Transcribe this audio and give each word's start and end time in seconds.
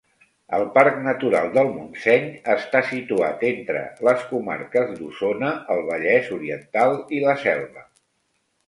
El 0.57 0.63
Parc 0.77 0.95
Natural 1.07 1.51
del 1.57 1.69
Montseny 1.73 2.25
està 2.55 2.81
situat 2.93 3.45
entre 3.51 3.85
les 4.09 4.27
Comarques 4.33 4.97
d'Osona, 4.97 5.53
el 5.77 5.87
Vallès 5.93 6.35
Oriental 6.41 7.01
i 7.21 7.27
la 7.29 7.41
Selva. 7.49 7.91